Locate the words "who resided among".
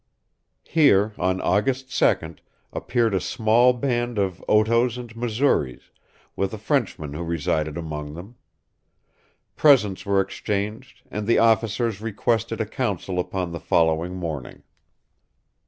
7.13-8.15